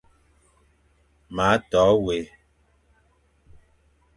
Ma 1.35 1.49
to 1.69 1.83
wé, 2.05 2.17